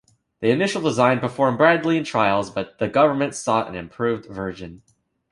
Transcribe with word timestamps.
The 0.39 0.49
initial 0.49 0.81
design 0.81 1.19
performed 1.19 1.59
badly 1.59 1.95
in 1.95 2.03
trials 2.03 2.49
but 2.49 2.79
the 2.79 2.87
Government 2.87 3.35
sought 3.35 3.67
an 3.67 3.75
improved 3.75 4.25
version. 4.25 4.81